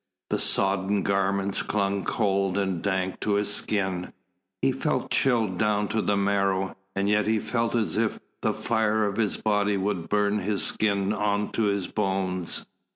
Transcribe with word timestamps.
The 0.31 0.39
sodden 0.39 1.03
garments 1.03 1.61
clung 1.61 2.05
cold 2.05 2.57
and 2.57 2.81
dank 2.81 3.19
to 3.19 3.35
his 3.35 3.53
skin, 3.53 4.13
he 4.59 4.71
felt 4.71 5.11
chilled 5.11 5.59
down 5.59 5.89
to 5.89 6.01
the 6.01 6.17
marrow, 6.17 6.75
and 6.95 7.07
yet 7.07 7.27
he 7.27 7.37
felt 7.37 7.75
as 7.75 7.97
if 7.97 8.19
the 8.41 8.51
fire 8.51 9.05
of 9.05 9.17
his 9.17 9.37
body 9.37 9.77
would 9.77 10.09
burn 10.09 10.39
his 10.39 10.63
skin 10.65 11.13
on 11.13 11.51
to 11.51 11.65
his 11.65 11.85
bones. 11.85 12.65